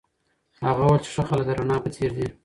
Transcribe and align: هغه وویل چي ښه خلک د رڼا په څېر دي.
هغه 0.65 0.81
وویل 0.83 1.01
چي 1.05 1.09
ښه 1.15 1.23
خلک 1.29 1.45
د 1.47 1.51
رڼا 1.59 1.77
په 1.83 1.89
څېر 1.95 2.11
دي. 2.17 2.27